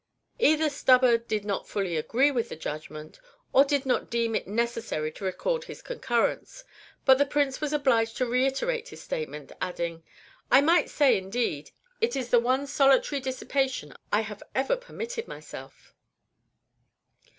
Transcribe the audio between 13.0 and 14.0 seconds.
dissipation